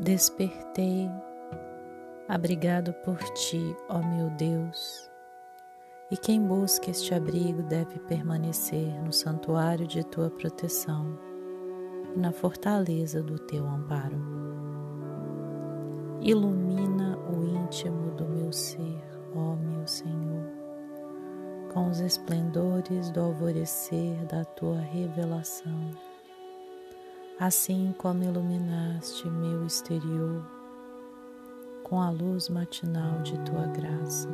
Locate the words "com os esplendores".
21.72-23.10